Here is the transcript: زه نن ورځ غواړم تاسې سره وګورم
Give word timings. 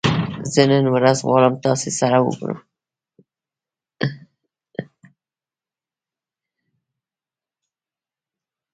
زه 0.53 0.61
نن 0.71 0.85
ورځ 0.95 1.17
غواړم 1.27 1.55
تاسې 1.65 1.89
سره 1.99 2.17
وګورم 2.27 2.59